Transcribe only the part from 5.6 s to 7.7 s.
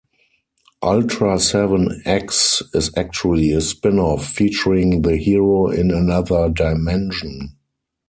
in another dimension.